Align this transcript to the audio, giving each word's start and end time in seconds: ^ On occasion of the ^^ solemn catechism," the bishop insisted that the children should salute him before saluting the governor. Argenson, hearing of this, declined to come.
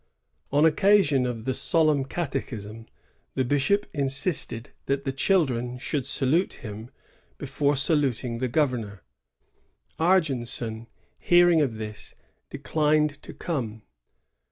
^ 0.01 0.03
On 0.57 0.65
occasion 0.65 1.27
of 1.27 1.45
the 1.45 1.51
^^ 1.51 1.55
solemn 1.55 2.05
catechism," 2.05 2.87
the 3.35 3.45
bishop 3.45 3.85
insisted 3.93 4.71
that 4.87 5.03
the 5.03 5.11
children 5.11 5.77
should 5.77 6.07
salute 6.07 6.53
him 6.63 6.89
before 7.37 7.75
saluting 7.75 8.39
the 8.39 8.47
governor. 8.47 9.03
Argenson, 9.99 10.87
hearing 11.19 11.61
of 11.61 11.75
this, 11.77 12.15
declined 12.49 13.21
to 13.21 13.31
come. 13.31 13.83